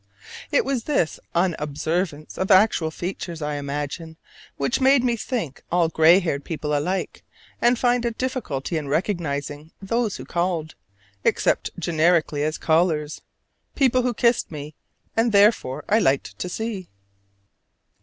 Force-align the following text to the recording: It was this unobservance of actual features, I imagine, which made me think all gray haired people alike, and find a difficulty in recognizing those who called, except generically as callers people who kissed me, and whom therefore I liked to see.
It 0.49 0.65
was 0.65 0.85
this 0.85 1.19
unobservance 1.35 2.35
of 2.39 2.49
actual 2.49 2.89
features, 2.89 3.39
I 3.39 3.57
imagine, 3.57 4.17
which 4.57 4.81
made 4.81 5.03
me 5.03 5.15
think 5.15 5.61
all 5.71 5.89
gray 5.89 6.17
haired 6.19 6.43
people 6.43 6.75
alike, 6.75 7.21
and 7.61 7.77
find 7.77 8.03
a 8.03 8.09
difficulty 8.09 8.77
in 8.77 8.87
recognizing 8.87 9.73
those 9.79 10.15
who 10.17 10.25
called, 10.25 10.73
except 11.23 11.69
generically 11.77 12.41
as 12.41 12.57
callers 12.57 13.21
people 13.75 14.01
who 14.01 14.15
kissed 14.15 14.49
me, 14.49 14.73
and 15.15 15.25
whom 15.25 15.31
therefore 15.33 15.85
I 15.87 15.99
liked 15.99 16.35
to 16.39 16.49
see. 16.49 16.89